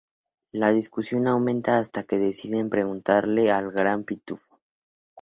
[0.51, 4.59] La discusión aumenta hasta que deciden preguntarle al Gran Pitufo.